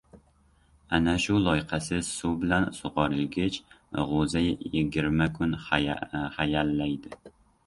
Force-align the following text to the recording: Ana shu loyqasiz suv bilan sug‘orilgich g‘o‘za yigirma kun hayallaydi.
Ana 0.99 1.11
shu 1.25 1.35
loyqasiz 1.47 2.09
suv 2.13 2.33
bilan 2.45 2.65
sug‘orilgich 2.77 3.61
g‘o‘za 4.01 4.43
yigirma 4.47 5.29
kun 5.37 5.55
hayallaydi. 5.69 7.17